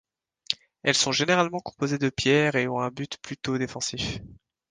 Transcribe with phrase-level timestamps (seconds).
[0.81, 4.17] Elles sont généralement composées de pierre et ont un but plutôt défensif.